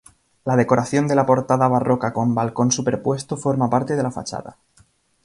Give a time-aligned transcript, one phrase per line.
[0.45, 4.57] La decoración de la portada barroca con balcón superpuesto forma parte de la fachada.